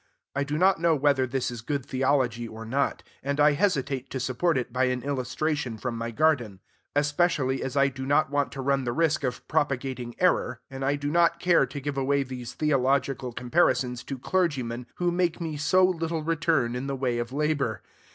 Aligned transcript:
I 0.35 0.43
do 0.43 0.57
not 0.57 0.81
know 0.81 0.95
whether 0.95 1.27
this 1.27 1.51
is 1.51 1.61
good 1.61 1.85
theology, 1.85 2.47
or 2.47 2.65
not; 2.65 3.03
and 3.21 3.39
I 3.39 3.51
hesitate 3.51 4.09
to 4.09 4.19
support 4.19 4.57
it 4.57 4.73
by 4.73 4.85
an 4.85 5.03
illustration 5.03 5.77
from 5.77 5.95
my 5.95 6.09
garden, 6.09 6.59
especially 6.95 7.61
as 7.61 7.77
I 7.77 7.87
do 7.87 8.03
not 8.07 8.31
want 8.31 8.51
to 8.53 8.61
run 8.63 8.83
the 8.83 8.93
risk 8.93 9.23
of 9.23 9.47
propagating 9.47 10.15
error, 10.17 10.59
and 10.71 10.83
I 10.83 10.95
do 10.95 11.11
not 11.11 11.39
care 11.39 11.67
to 11.67 11.79
give 11.79 11.99
away 11.99 12.23
these 12.23 12.55
theological 12.55 13.31
comparisons 13.31 14.03
to 14.05 14.17
clergymen 14.17 14.87
who 14.95 15.11
make 15.11 15.39
me 15.39 15.55
so 15.55 15.85
little 15.85 16.23
return 16.23 16.75
in 16.75 16.87
the 16.87 16.95
way 16.95 17.19
of 17.19 17.31
labor. 17.31 17.83